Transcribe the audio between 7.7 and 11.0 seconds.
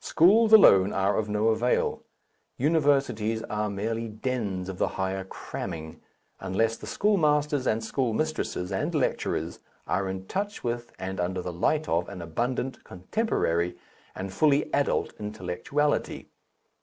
schoolmistresses and lecturers are in touch with